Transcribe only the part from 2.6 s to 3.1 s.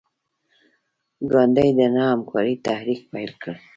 تحریک